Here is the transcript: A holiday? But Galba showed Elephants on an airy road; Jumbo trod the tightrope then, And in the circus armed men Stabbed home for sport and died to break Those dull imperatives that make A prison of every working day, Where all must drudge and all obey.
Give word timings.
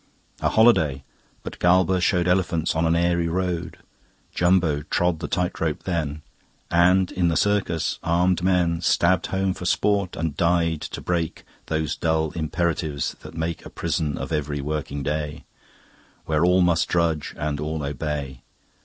A 0.39 0.49
holiday? 0.49 1.03
But 1.43 1.59
Galba 1.59 2.01
showed 2.01 2.27
Elephants 2.27 2.75
on 2.75 2.87
an 2.87 2.95
airy 2.95 3.27
road; 3.27 3.77
Jumbo 4.33 4.81
trod 4.89 5.19
the 5.19 5.27
tightrope 5.27 5.83
then, 5.83 6.23
And 6.71 7.11
in 7.11 7.27
the 7.27 7.37
circus 7.37 7.99
armed 8.01 8.41
men 8.41 8.81
Stabbed 8.81 9.27
home 9.27 9.53
for 9.53 9.65
sport 9.67 10.15
and 10.15 10.35
died 10.35 10.81
to 10.81 11.01
break 11.01 11.43
Those 11.67 11.95
dull 11.95 12.31
imperatives 12.31 13.15
that 13.19 13.35
make 13.37 13.63
A 13.63 13.69
prison 13.69 14.17
of 14.17 14.31
every 14.31 14.59
working 14.59 15.03
day, 15.03 15.43
Where 16.25 16.43
all 16.43 16.61
must 16.61 16.87
drudge 16.87 17.35
and 17.37 17.59
all 17.59 17.83
obey. 17.83 18.41